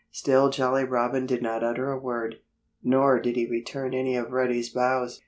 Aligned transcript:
Still 0.09 0.49
Jolly 0.49 0.83
Robin 0.83 1.27
did 1.27 1.43
not 1.43 1.63
utter 1.63 1.91
a 1.91 1.99
word. 1.99 2.39
Nor 2.81 3.19
did 3.19 3.35
he 3.35 3.47
return 3.47 3.93
any 3.93 4.15
of 4.15 4.31
Reddy's 4.31 4.69
bows. 4.73 5.19